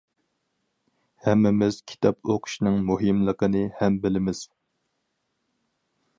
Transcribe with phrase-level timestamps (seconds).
[1.25, 4.43] ھەممىمىز كىتاب ئوقۇشنىڭ مۇھىملىقىنى ھەم بىلىمىز.